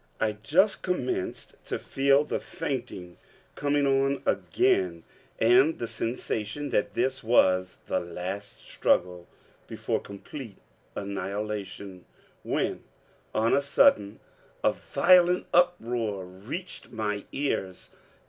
I 0.19 0.31
just 0.41 0.81
commenced 0.81 1.63
to 1.65 1.77
feel 1.77 2.23
the 2.23 2.39
fainting 2.39 3.17
coming 3.53 3.85
on 3.85 4.23
again, 4.25 5.03
and 5.37 5.77
the 5.77 5.87
sensation 5.87 6.71
that 6.71 6.95
this 6.95 7.23
was 7.23 7.77
the 7.85 7.99
last 7.99 8.65
struggle 8.67 9.27
before 9.67 9.99
complete 10.01 10.57
annihilation 10.95 12.05
when, 12.41 12.83
on 13.35 13.53
a 13.53 13.61
sudden, 13.61 14.19
a 14.63 14.71
violent 14.73 15.45
uproar 15.53 16.25
reached 16.25 16.91
my 16.91 17.25
ears. 17.31 17.91